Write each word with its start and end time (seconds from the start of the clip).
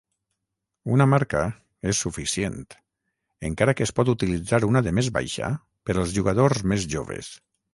Una 0.93 1.05
marca 1.11 1.41
és 1.91 1.99
suficient, 2.05 2.57
encara 3.51 3.77
que 3.77 3.87
es 3.89 3.93
pot 4.01 4.11
utilitzar 4.17 4.63
una 4.71 4.83
de 4.89 4.95
més 5.01 5.11
baixa 5.19 5.51
per 5.91 5.99
als 5.99 6.17
jugadors 6.21 6.65
més 6.73 6.89
joves. 6.97 7.31